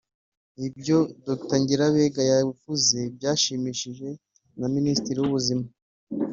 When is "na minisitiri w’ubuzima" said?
4.59-5.65